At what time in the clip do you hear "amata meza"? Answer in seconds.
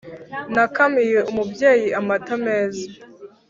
1.99-2.85